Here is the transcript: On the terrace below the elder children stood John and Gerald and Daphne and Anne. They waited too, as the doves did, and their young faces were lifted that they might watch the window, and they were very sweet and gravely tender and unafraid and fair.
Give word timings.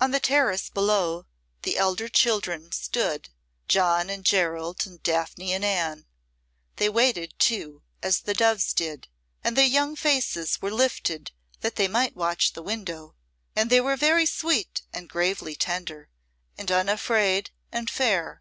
On 0.00 0.12
the 0.12 0.18
terrace 0.18 0.70
below 0.70 1.26
the 1.60 1.76
elder 1.76 2.08
children 2.08 2.72
stood 2.72 3.28
John 3.68 4.08
and 4.08 4.24
Gerald 4.24 4.86
and 4.86 5.02
Daphne 5.02 5.52
and 5.52 5.62
Anne. 5.62 6.06
They 6.76 6.88
waited 6.88 7.38
too, 7.38 7.82
as 8.02 8.20
the 8.20 8.32
doves 8.32 8.72
did, 8.72 9.08
and 9.44 9.58
their 9.58 9.66
young 9.66 9.94
faces 9.94 10.62
were 10.62 10.70
lifted 10.70 11.32
that 11.60 11.76
they 11.76 11.86
might 11.86 12.16
watch 12.16 12.54
the 12.54 12.62
window, 12.62 13.14
and 13.54 13.68
they 13.68 13.82
were 13.82 13.94
very 13.94 14.24
sweet 14.24 14.80
and 14.94 15.06
gravely 15.06 15.54
tender 15.54 16.08
and 16.56 16.72
unafraid 16.72 17.50
and 17.70 17.90
fair. 17.90 18.40